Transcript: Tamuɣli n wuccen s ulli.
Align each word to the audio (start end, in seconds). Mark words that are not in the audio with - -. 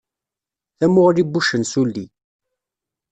Tamuɣli 0.77 1.23
n 1.25 1.29
wuccen 1.31 1.63
s 1.71 1.73
ulli. 1.81 2.05